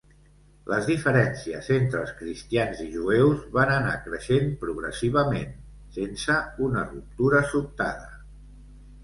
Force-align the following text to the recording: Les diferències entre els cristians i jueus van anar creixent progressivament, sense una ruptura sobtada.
Les 0.69 0.85
diferències 0.91 1.67
entre 1.75 1.99
els 1.99 2.13
cristians 2.21 2.81
i 2.85 2.87
jueus 2.95 3.43
van 3.59 3.75
anar 3.75 3.93
creixent 4.07 4.49
progressivament, 4.65 5.53
sense 5.99 6.41
una 6.71 6.89
ruptura 6.89 7.45
sobtada. 7.53 8.11